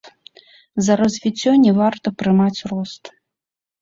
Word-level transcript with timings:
За 0.87 0.93
развіццё 1.01 1.53
не 1.67 1.71
варта 1.83 2.07
прымаць 2.23 2.59
рост. 2.73 3.03